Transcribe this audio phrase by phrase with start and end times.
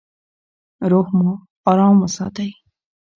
[0.91, 1.31] روح مو
[1.69, 2.49] ارام وساتئ.